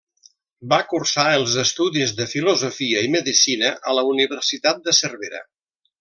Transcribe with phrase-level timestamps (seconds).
[0.71, 5.43] Va cursar els estudis de Filosofia i Medicina a la Universitat de Cervera.